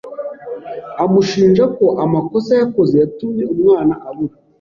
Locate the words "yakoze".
2.61-2.93